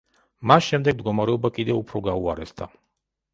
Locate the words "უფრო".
1.83-2.03